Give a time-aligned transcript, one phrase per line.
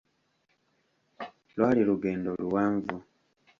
[1.55, 2.95] Lwali lugendo luwanvu.